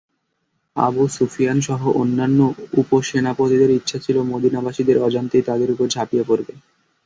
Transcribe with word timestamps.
আবু 0.75 1.03
সুফিয়ানসহ 1.09 1.81
অন্যান্য 1.95 2.39
উপসেনাপতিদের 2.77 3.71
ইচ্ছা 3.71 3.97
ছিল 3.99 4.17
মদীনাবাসীদের 4.23 4.97
অজান্তেই 4.97 5.43
তাদের 5.45 5.69
উপর 5.71 5.85
ঝাঁপিয়ে 5.87 6.27
পড়বে। 6.27 6.53